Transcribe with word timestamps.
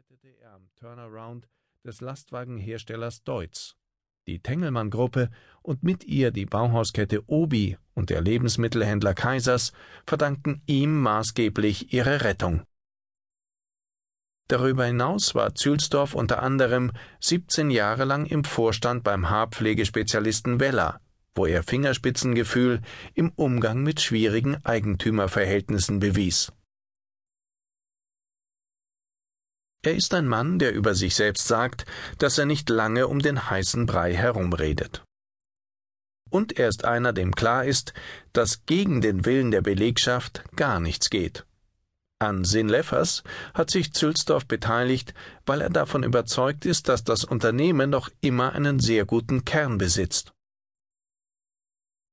arbeitete 0.00 0.34
er 0.40 0.54
am 0.54 0.70
Turnaround 0.76 1.46
des 1.84 2.00
Lastwagenherstellers 2.00 3.22
Deutz. 3.22 3.74
Die 4.26 4.38
Tengelmann-Gruppe 4.38 5.30
und 5.60 5.82
mit 5.82 6.04
ihr 6.04 6.30
die 6.30 6.46
Bauhauskette 6.46 7.28
Obi 7.28 7.76
und 7.92 8.08
der 8.08 8.22
Lebensmittelhändler 8.22 9.12
Kaisers 9.12 9.72
verdankten 10.06 10.62
ihm 10.64 10.98
maßgeblich 11.02 11.92
ihre 11.92 12.22
Rettung. 12.24 12.62
Darüber 14.48 14.86
hinaus 14.86 15.34
war 15.34 15.54
Zülsdorf 15.54 16.14
unter 16.14 16.42
anderem 16.42 16.92
17 17.20 17.70
Jahre 17.70 18.04
lang 18.06 18.24
im 18.24 18.44
Vorstand 18.44 19.04
beim 19.04 19.28
Haarpflegespezialisten 19.28 20.60
Weller, 20.60 21.00
wo 21.34 21.44
er 21.44 21.62
Fingerspitzengefühl 21.62 22.80
im 23.12 23.32
Umgang 23.36 23.82
mit 23.82 24.00
schwierigen 24.00 24.64
Eigentümerverhältnissen 24.64 26.00
bewies. 26.00 26.52
Er 29.82 29.94
ist 29.94 30.12
ein 30.12 30.28
Mann, 30.28 30.58
der 30.58 30.74
über 30.74 30.94
sich 30.94 31.14
selbst 31.14 31.46
sagt, 31.46 31.86
dass 32.18 32.36
er 32.36 32.44
nicht 32.44 32.68
lange 32.68 33.08
um 33.08 33.20
den 33.20 33.48
heißen 33.48 33.86
Brei 33.86 34.14
herumredet. 34.14 35.02
Und 36.28 36.58
er 36.58 36.68
ist 36.68 36.84
einer, 36.84 37.12
dem 37.12 37.34
klar 37.34 37.64
ist, 37.64 37.94
dass 38.32 38.66
gegen 38.66 39.00
den 39.00 39.24
Willen 39.24 39.50
der 39.50 39.62
Belegschaft 39.62 40.44
gar 40.54 40.80
nichts 40.80 41.08
geht. 41.10 41.46
An 42.18 42.44
Sinleffers 42.44 43.24
hat 43.54 43.70
sich 43.70 43.94
Zülsdorf 43.94 44.46
beteiligt, 44.46 45.14
weil 45.46 45.62
er 45.62 45.70
davon 45.70 46.02
überzeugt 46.02 46.66
ist, 46.66 46.88
dass 46.88 47.02
das 47.02 47.24
Unternehmen 47.24 47.88
noch 47.88 48.10
immer 48.20 48.52
einen 48.52 48.78
sehr 48.78 49.06
guten 49.06 49.46
Kern 49.46 49.78
besitzt. 49.78 50.32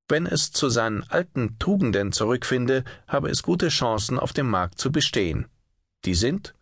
Wenn 0.08 0.26
es 0.26 0.54
zu 0.54 0.70
seinen 0.70 1.04
alten 1.04 1.60
Tugenden 1.60 2.14
zurückfinde, 2.14 2.86
habe 3.08 3.30
es 3.30 3.44
gute 3.44 3.68
Chancen, 3.68 4.18
auf 4.18 4.32
dem 4.32 4.50
Markt 4.50 4.80
zu 4.80 4.94
bestehen. 4.94 5.48
Die 6.06 6.16
sind 6.16 6.54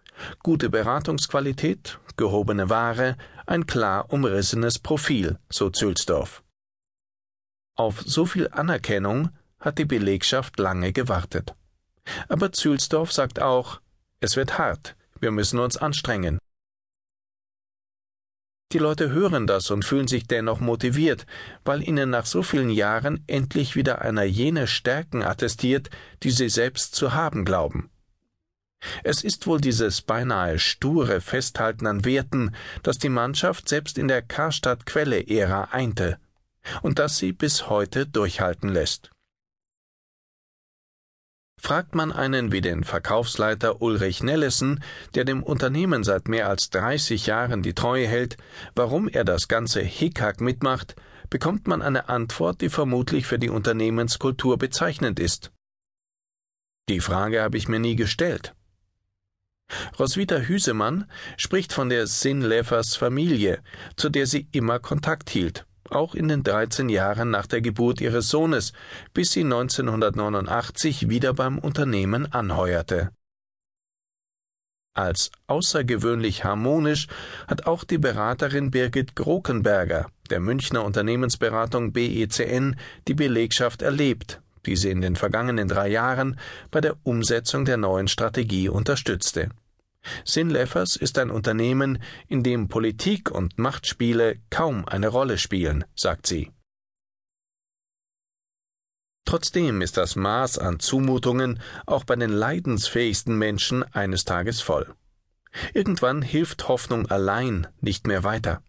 Gute 0.43 0.69
Beratungsqualität, 0.69 1.99
gehobene 2.17 2.69
Ware, 2.69 3.17
ein 3.45 3.65
klar 3.65 4.11
umrissenes 4.11 4.79
Profil, 4.79 5.37
so 5.49 5.69
Zülsdorf. 5.69 6.43
Auf 7.75 8.01
so 8.01 8.25
viel 8.25 8.49
Anerkennung 8.51 9.29
hat 9.59 9.77
die 9.77 9.85
Belegschaft 9.85 10.57
lange 10.59 10.93
gewartet. 10.93 11.55
Aber 12.29 12.51
Zülsdorf 12.51 13.11
sagt 13.11 13.41
auch, 13.41 13.81
es 14.19 14.35
wird 14.35 14.57
hart, 14.57 14.95
wir 15.19 15.31
müssen 15.31 15.59
uns 15.59 15.77
anstrengen. 15.77 16.39
Die 18.71 18.79
Leute 18.79 19.09
hören 19.09 19.47
das 19.47 19.69
und 19.71 19.85
fühlen 19.85 20.07
sich 20.07 20.27
dennoch 20.27 20.59
motiviert, 20.59 21.25
weil 21.63 21.83
ihnen 21.87 22.09
nach 22.09 22.25
so 22.25 22.43
vielen 22.43 22.69
Jahren 22.69 23.23
endlich 23.27 23.75
wieder 23.75 24.01
einer 24.01 24.23
jene 24.23 24.67
Stärken 24.67 25.23
attestiert, 25.23 25.89
die 26.23 26.31
sie 26.31 26.49
selbst 26.49 26.95
zu 26.95 27.13
haben 27.13 27.45
glauben. 27.45 27.89
Es 29.03 29.23
ist 29.23 29.47
wohl 29.47 29.61
dieses 29.61 30.01
beinahe 30.01 30.59
sture 30.59 31.21
Festhalten 31.21 31.87
an 31.87 32.05
Werten, 32.05 32.55
das 32.83 32.97
die 32.97 33.09
Mannschaft 33.09 33.69
selbst 33.69 33.97
in 33.97 34.07
der 34.07 34.21
Karstadt-Quelle-Ära 34.21 35.69
einte 35.71 36.17
und 36.81 36.99
das 36.99 37.17
sie 37.17 37.31
bis 37.31 37.69
heute 37.69 38.05
durchhalten 38.05 38.69
lässt. 38.69 39.11
Fragt 41.61 41.95
man 41.95 42.11
einen 42.11 42.51
wie 42.51 42.61
den 42.61 42.83
Verkaufsleiter 42.83 43.81
Ulrich 43.81 44.21
Nellesen, 44.21 44.83
der 45.15 45.23
dem 45.23 45.41
Unternehmen 45.41 46.03
seit 46.03 46.27
mehr 46.27 46.47
als 46.47 46.69
30 46.69 47.25
Jahren 47.25 47.63
die 47.63 47.73
Treue 47.73 48.07
hält, 48.07 48.37
warum 48.75 49.07
er 49.07 49.23
das 49.23 49.47
ganze 49.47 49.81
Hickhack 49.81 50.41
mitmacht, 50.41 50.95
bekommt 51.29 51.67
man 51.67 51.81
eine 51.81 52.07
Antwort, 52.07 52.61
die 52.61 52.69
vermutlich 52.69 53.25
für 53.25 53.39
die 53.39 53.49
Unternehmenskultur 53.49 54.59
bezeichnend 54.59 55.19
ist. 55.19 55.51
Die 56.87 56.99
Frage 56.99 57.41
habe 57.41 57.57
ich 57.57 57.67
mir 57.67 57.79
nie 57.79 57.95
gestellt. 57.95 58.53
Roswitha 59.99 60.37
Hüsemann 60.37 61.05
spricht 61.37 61.73
von 61.73 61.89
der 61.89 62.07
Sinleffers 62.07 62.95
Familie, 62.95 63.59
zu 63.95 64.09
der 64.09 64.27
sie 64.27 64.47
immer 64.51 64.79
Kontakt 64.79 65.29
hielt, 65.29 65.65
auch 65.89 66.15
in 66.15 66.27
den 66.27 66.43
13 66.43 66.89
Jahren 66.89 67.29
nach 67.29 67.47
der 67.47 67.61
Geburt 67.61 68.01
ihres 68.01 68.29
Sohnes, 68.29 68.73
bis 69.13 69.31
sie 69.31 69.43
1989 69.43 71.09
wieder 71.09 71.33
beim 71.33 71.57
Unternehmen 71.57 72.31
anheuerte. 72.31 73.11
Als 74.93 75.29
außergewöhnlich 75.47 76.45
harmonisch 76.45 77.07
hat 77.47 77.67
auch 77.67 77.83
die 77.83 77.97
Beraterin 77.97 78.71
Birgit 78.71 79.15
Grokenberger 79.15 80.09
der 80.29 80.39
Münchner 80.39 80.83
Unternehmensberatung 80.83 81.91
BECN 81.91 82.77
die 83.07 83.13
Belegschaft 83.13 83.81
erlebt, 83.81 84.41
die 84.65 84.75
sie 84.75 84.89
in 84.89 85.01
den 85.01 85.15
vergangenen 85.15 85.67
drei 85.67 85.87
Jahren 85.87 86.39
bei 86.71 86.81
der 86.81 86.97
Umsetzung 87.03 87.65
der 87.65 87.77
neuen 87.77 88.07
Strategie 88.07 88.69
unterstützte. 88.69 89.49
Sinleffers 90.23 90.95
ist 90.95 91.17
ein 91.17 91.31
Unternehmen, 91.31 91.99
in 92.27 92.43
dem 92.43 92.67
Politik 92.67 93.31
und 93.31 93.57
Machtspiele 93.57 94.37
kaum 94.49 94.87
eine 94.87 95.07
Rolle 95.07 95.37
spielen, 95.37 95.85
sagt 95.95 96.27
sie. 96.27 96.51
Trotzdem 99.25 99.81
ist 99.81 99.97
das 99.97 100.15
Maß 100.15 100.59
an 100.59 100.79
Zumutungen 100.79 101.59
auch 101.87 102.03
bei 102.03 102.15
den 102.15 102.29
leidensfähigsten 102.29 103.35
Menschen 103.35 103.83
eines 103.91 104.23
Tages 104.23 104.61
voll. 104.61 104.93
Irgendwann 105.73 106.21
hilft 106.21 106.67
Hoffnung 106.67 107.07
allein 107.07 107.67
nicht 107.81 108.05
mehr 108.05 108.23
weiter. 108.23 108.61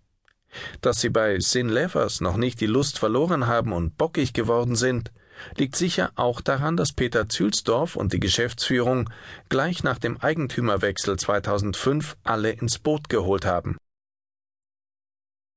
Dass 0.81 1.01
sie 1.01 1.11
bei 1.11 1.39
Sinleffers 1.39 2.23
noch 2.23 2.39
nicht 2.39 2.61
die 2.61 2.67
Lust 2.67 2.99
verloren 2.99 3.47
haben 3.47 3.73
und 3.73 3.99
bockig 3.99 4.33
geworden 4.33 4.77
sind, 4.77 5.13
liegt 5.57 5.77
sicher 5.77 6.13
auch 6.15 6.41
daran, 6.41 6.77
dass 6.77 6.93
Peter 6.93 7.29
Zülsdorf 7.29 7.97
und 7.97 8.13
die 8.13 8.21
Geschäftsführung 8.21 9.11
gleich 9.49 9.83
nach 9.83 9.99
dem 9.99 10.17
Eigentümerwechsel 10.19 11.19
2005 11.19 12.17
alle 12.25 12.51
ins 12.51 12.79
Boot 12.79 13.09
geholt 13.09 13.45
haben. 13.45 13.77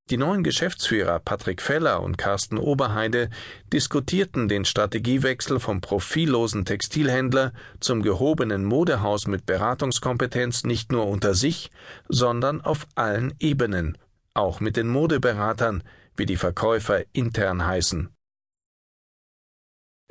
Die 0.09 0.17
neuen 0.17 0.44
Geschäftsführer 0.44 1.19
Patrick 1.19 1.62
Feller 1.62 2.01
und 2.01 2.17
Carsten 2.17 2.57
Oberheide 2.57 3.29
diskutierten 3.72 4.47
den 4.47 4.66
Strategiewechsel 4.66 5.59
vom 5.59 5.81
profillosen 5.81 6.66
Textilhändler 6.66 7.53
zum 7.79 8.01
gehobenen 8.01 8.66
Modehaus 8.66 9.28
mit 9.28 9.46
Beratungskompetenz 9.46 10.63
nicht 10.63 10.91
nur 10.91 11.06
unter 11.06 11.35
sich, 11.35 11.69
sondern 12.07 12.61
auf 12.61 12.88
allen 12.96 13.35
Ebenen, 13.40 14.00
auch 14.34 14.59
mit 14.61 14.78
den 14.78 14.88
Modeberatern, 14.88 15.84
wie 16.16 16.25
die 16.25 16.38
Verkäufer 16.38 17.03
intern 17.13 17.67
heißen. 17.67 18.09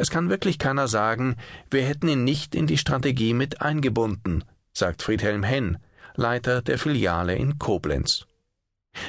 Es 0.01 0.11
kann 0.11 0.31
wirklich 0.31 0.61
keiner 0.61 0.87
sagen, 0.87 1.37
wir 1.71 1.83
hätten 1.83 2.07
ihn 2.07 2.23
nicht 2.23 2.55
in 2.55 2.69
die 2.69 2.79
Strategie 2.79 3.35
mit 3.35 3.61
eingebunden, 3.61 4.45
sagt 4.73 5.03
Friedhelm 5.03 5.43
Henn, 5.43 5.79
Leiter 6.15 6.63
der 6.63 6.79
Filiale 6.79 7.35
in 7.35 7.59
Koblenz. 7.59 8.25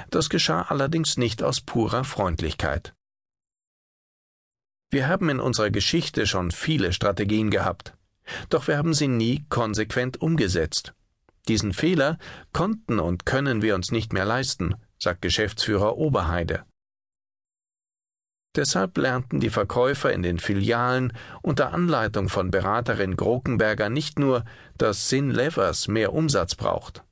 Das 0.09 0.29
geschah 0.29 0.63
allerdings 0.63 1.16
nicht 1.16 1.44
aus 1.44 1.61
purer 1.61 2.03
Freundlichkeit. 2.03 2.94
Wir 4.89 5.07
haben 5.07 5.29
in 5.29 5.39
unserer 5.39 5.69
Geschichte 5.69 6.25
schon 6.25 6.50
viele 6.50 6.91
Strategien 6.91 7.51
gehabt, 7.51 7.94
doch 8.50 8.67
wir 8.67 8.77
haben 8.77 8.95
sie 8.95 9.07
nie 9.07 9.45
konsequent 9.47 10.19
umgesetzt. 10.19 10.95
Diesen 11.47 11.71
Fehler 11.71 12.17
konnten 12.51 13.00
und 13.00 13.27
können 13.27 13.61
wir 13.61 13.75
uns 13.75 13.91
nicht 13.91 14.11
mehr 14.11 14.25
leisten, 14.25 14.73
sagt 14.97 15.21
Geschäftsführer 15.21 15.97
Oberheide. 15.97 16.63
Deshalb 18.59 18.97
lernten 18.97 19.39
die 19.39 19.49
Verkäufer 19.49 20.11
in 20.11 20.21
den 20.21 20.37
Filialen 20.37 21.13
unter 21.41 21.71
Anleitung 21.71 22.27
von 22.27 22.51
Beraterin 22.51 23.15
Grokenberger 23.15 23.87
nicht 23.87 24.19
nur, 24.19 24.43
dass 24.77 25.07
Sin 25.07 25.31
Levers 25.31 25.87
mehr 25.87 26.11
Umsatz 26.11 26.55
braucht, 26.55 27.05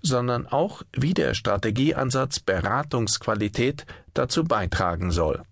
sondern 0.00 0.46
auch, 0.46 0.84
wie 0.92 1.12
der 1.12 1.34
Strategieansatz 1.34 2.38
Beratungsqualität 2.38 3.84
dazu 4.14 4.44
beitragen 4.44 5.10
soll. 5.10 5.42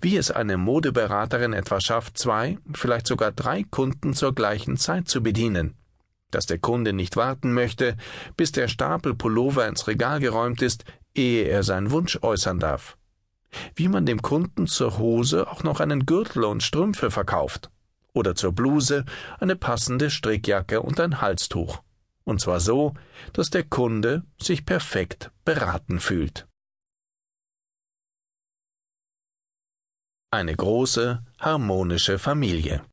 Wie 0.00 0.16
es 0.16 0.30
eine 0.30 0.56
Modeberaterin 0.56 1.52
etwa 1.52 1.78
schafft, 1.78 2.16
zwei, 2.16 2.56
vielleicht 2.72 3.06
sogar 3.06 3.30
drei 3.30 3.64
Kunden 3.64 4.14
zur 4.14 4.34
gleichen 4.34 4.78
Zeit 4.78 5.06
zu 5.06 5.22
bedienen. 5.22 5.74
Dass 6.30 6.46
der 6.46 6.60
Kunde 6.60 6.94
nicht 6.94 7.16
warten 7.16 7.52
möchte, 7.52 7.98
bis 8.38 8.52
der 8.52 8.68
Stapel 8.68 9.12
Pullover 9.12 9.68
ins 9.68 9.86
Regal 9.86 10.18
geräumt 10.18 10.62
ist, 10.62 10.86
ehe 11.14 11.44
er 11.44 11.62
seinen 11.62 11.90
Wunsch 11.90 12.18
äußern 12.22 12.58
darf 12.58 12.96
wie 13.74 13.88
man 13.88 14.06
dem 14.06 14.22
Kunden 14.22 14.66
zur 14.66 14.98
Hose 14.98 15.50
auch 15.50 15.62
noch 15.62 15.80
einen 15.80 16.06
Gürtel 16.06 16.44
und 16.44 16.62
Strümpfe 16.62 17.10
verkauft 17.10 17.70
oder 18.12 18.34
zur 18.34 18.52
Bluse 18.52 19.04
eine 19.38 19.56
passende 19.56 20.10
Strickjacke 20.10 20.82
und 20.82 21.00
ein 21.00 21.20
Halstuch. 21.20 21.82
Und 22.24 22.40
zwar 22.40 22.60
so, 22.60 22.94
dass 23.32 23.50
der 23.50 23.64
Kunde 23.64 24.22
sich 24.40 24.64
perfekt 24.64 25.30
beraten 25.44 25.98
fühlt. 25.98 26.46
Eine 30.30 30.54
große, 30.54 31.24
harmonische 31.38 32.18
Familie. 32.18 32.84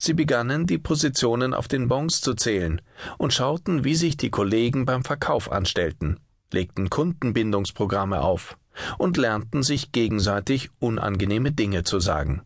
Sie 0.00 0.12
begannen, 0.12 0.66
die 0.66 0.78
Positionen 0.78 1.54
auf 1.54 1.66
den 1.66 1.88
Bons 1.88 2.20
zu 2.20 2.34
zählen 2.34 2.82
und 3.16 3.32
schauten, 3.32 3.84
wie 3.84 3.94
sich 3.94 4.16
die 4.16 4.30
Kollegen 4.30 4.84
beim 4.84 5.02
Verkauf 5.02 5.50
anstellten 5.50 6.20
legten 6.54 6.88
Kundenbindungsprogramme 6.88 8.22
auf 8.22 8.56
und 8.96 9.16
lernten 9.16 9.62
sich 9.62 9.92
gegenseitig 9.92 10.70
unangenehme 10.78 11.52
Dinge 11.52 11.84
zu 11.84 12.00
sagen. 12.00 12.42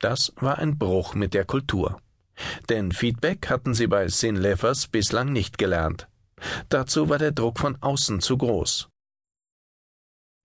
Das 0.00 0.32
war 0.36 0.58
ein 0.58 0.78
Bruch 0.78 1.14
mit 1.14 1.34
der 1.34 1.44
Kultur. 1.44 2.00
Denn 2.68 2.92
Feedback 2.92 3.48
hatten 3.50 3.74
sie 3.74 3.86
bei 3.86 4.08
Sin 4.08 4.36
Leffers 4.36 4.86
bislang 4.86 5.32
nicht 5.32 5.58
gelernt. 5.58 6.08
Dazu 6.68 7.08
war 7.08 7.18
der 7.18 7.32
Druck 7.32 7.58
von 7.58 7.76
außen 7.80 8.20
zu 8.20 8.38
groß. 8.38 8.88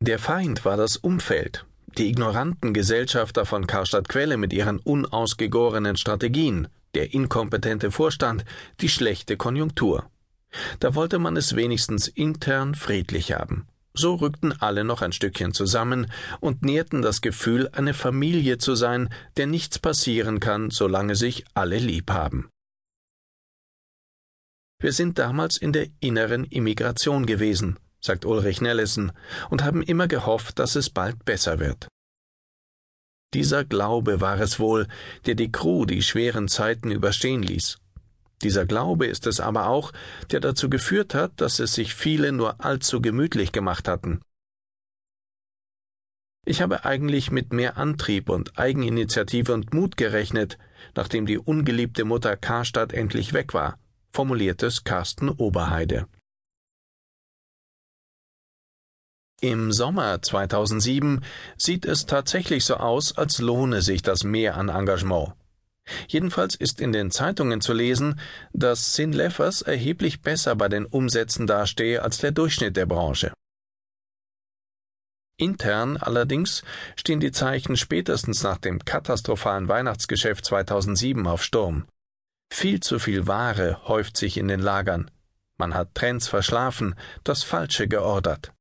Der 0.01 0.19
Feind 0.19 0.65
war 0.65 0.75
das 0.75 0.97
Umfeld, 0.97 1.65
die 1.97 2.09
ignoranten 2.09 2.74
Gesellschafter 2.74 3.45
von 3.45 3.68
Karstadt 3.68 4.09
Quelle 4.09 4.38
mit 4.38 4.51
ihren 4.51 4.80
unausgegorenen 4.80 5.95
Strategien, 5.97 6.68
der 6.95 7.13
inkompetente 7.13 7.91
Vorstand, 7.91 8.44
die 8.81 8.89
schlechte 8.89 9.38
Konjunktur. 9.38 10.09
Da 10.79 10.95
wollte 10.95 11.19
man 11.19 11.38
es 11.38 11.55
wenigstens 11.55 12.07
intern 12.07 12.75
friedlich 12.75 13.31
haben. 13.33 13.67
So 13.95 14.15
rückten 14.15 14.59
alle 14.59 14.83
noch 14.83 15.01
ein 15.01 15.11
Stückchen 15.11 15.53
zusammen 15.53 16.11
und 16.39 16.63
nährten 16.63 17.01
das 17.03 17.21
Gefühl, 17.21 17.69
eine 17.73 17.94
Familie 17.94 18.57
zu 18.57 18.73
sein, 18.73 19.09
der 19.38 19.45
nichts 19.45 19.77
passieren 19.77 20.39
kann, 20.39 20.71
solange 20.71 21.15
sich 21.15 21.45
alle 21.53 21.77
lieb 21.77 22.09
haben. 22.09 22.50
Wir 24.81 24.91
sind 24.91 25.19
damals 25.19 25.57
in 25.57 25.73
der 25.73 25.88
inneren 26.00 26.44
Immigration 26.44 27.25
gewesen, 27.25 27.79
sagt 28.01 28.25
Ulrich 28.25 28.61
Nellison, 28.61 29.11
und 29.49 29.63
haben 29.63 29.81
immer 29.83 30.07
gehofft, 30.07 30.59
dass 30.59 30.75
es 30.75 30.89
bald 30.89 31.23
besser 31.23 31.59
wird. 31.59 31.88
Dieser 33.33 33.63
Glaube 33.63 34.21
war 34.21 34.39
es 34.39 34.59
wohl, 34.59 34.88
der 35.25 35.35
die 35.35 35.51
Crew 35.51 35.85
die 35.85 36.01
schweren 36.01 36.47
Zeiten 36.47 36.91
überstehen 36.91 37.44
ließ. 37.44 37.77
Dieser 38.44 38.66
Glaube 38.66 39.07
ist 39.07 39.25
es 39.25 39.40
aber 39.40 39.68
auch, 39.68 39.94
der 40.31 40.42
dazu 40.42 40.69
geführt 40.69 41.16
hat, 41.16 41.31
dass 41.38 41.60
es 41.60 41.74
sich 41.74 41.95
viele 41.95 42.31
nur 42.31 42.63
allzu 42.63 43.01
gemütlich 43.01 43.51
gemacht 43.51 43.88
hatten. 43.88 44.22
Ich 46.45 46.62
habe 46.62 46.84
eigentlich 46.84 47.31
mit 47.31 47.54
mehr 47.54 47.78
Antrieb 47.78 48.28
und 48.28 48.60
Eigeninitiative 48.60 49.54
und 49.54 49.74
Mut 49.74 49.95
gerechnet, 49.95 50.57
nachdem 50.94 51.25
die 51.25 51.38
ungeliebte 51.38 52.04
Mutter 52.04 52.36
Karstadt 52.36 52.92
endlich 52.92 53.31
weg 53.31 53.54
war, 53.54 53.80
formuliert 54.12 54.62
es 54.62 54.84
Carsten 54.84 55.30
Oberheide. 55.30 56.06
Im 59.40 59.72
Sommer 59.72 60.22
2007 60.22 61.24
sieht 61.57 61.86
es 61.86 62.06
tatsächlich 62.06 62.66
so 62.66 62.75
aus, 62.75 63.18
als 63.18 63.40
lohne 63.40 63.81
sich 63.81 64.01
das 64.01 64.24
mehr 64.24 64.56
an 64.56 64.68
Engagement. 64.69 65.34
Jedenfalls 66.07 66.56
ist 66.56 66.80
in 66.80 66.91
den 66.91 67.12
Zeitungen 67.12 67.62
zu 67.62 67.74
lesen, 67.74 68.19
dass 68.53 68.95
Sin 68.95 69.12
Leffers 69.12 69.62
erheblich 69.62 70.21
besser 70.21 70.56
bei 70.56 70.69
den 70.69 70.85
Umsätzen 70.85 71.47
dastehe 71.47 72.01
als 72.01 72.19
der 72.19 72.31
Durchschnitt 72.31 72.77
der 72.77 72.85
Branche. 72.85 73.33
Intern 75.38 75.97
allerdings 75.97 76.63
stehen 76.95 77.19
die 77.19 77.31
Zeichen 77.31 77.75
spätestens 77.75 78.44
nach 78.44 78.59
dem 78.59 78.85
katastrophalen 78.85 79.68
Weihnachtsgeschäft 79.68 80.45
2007 80.45 81.27
auf 81.27 81.44
Sturm. 81.44 81.85
Viel 82.51 82.80
zu 82.81 83.00
viel 83.00 83.25
Ware 83.27 83.88
häuft 83.88 84.15
sich 84.15 84.38
in 84.38 84.47
den 84.47 84.59
Lagern. 84.59 85.09
Man 85.57 85.74
hat 85.74 85.95
Trends 85.95 86.27
verschlafen, 86.27 86.95
das 87.24 87.44
Falsche 87.44 87.88
geordert. 87.88 88.53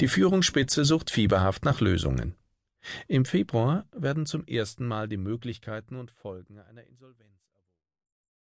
Die 0.00 0.08
Führungsspitze 0.08 0.84
sucht 0.84 1.10
fieberhaft 1.10 1.64
nach 1.64 1.80
Lösungen. 1.80 2.36
Im 3.08 3.24
Februar 3.24 3.86
werden 3.92 4.26
zum 4.26 4.46
ersten 4.46 4.86
Mal 4.86 5.08
die 5.08 5.16
Möglichkeiten 5.16 5.96
und 5.96 6.10
Folgen 6.10 6.58
einer 6.58 6.84
Insolvenz 6.84 7.33